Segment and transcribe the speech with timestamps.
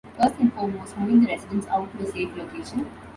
[0.17, 2.87] First and foremost moving the residents out to a safe location.